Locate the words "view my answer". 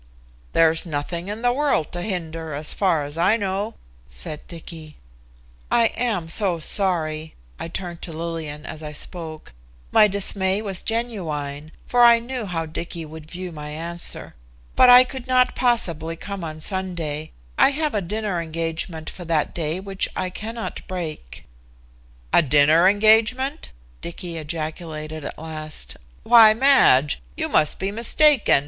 13.29-14.33